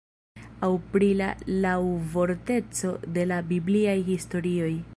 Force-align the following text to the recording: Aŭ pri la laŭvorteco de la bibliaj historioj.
Aŭ 0.67 0.69
pri 0.93 1.09
la 1.19 1.27
laŭvorteco 1.65 2.93
de 3.19 3.27
la 3.33 3.39
bibliaj 3.53 3.97
historioj. 4.09 4.73